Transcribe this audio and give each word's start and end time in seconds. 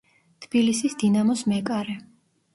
თბილისის 0.45 0.95
„დინამოს“ 1.03 1.45
მეკარე. 1.53 1.97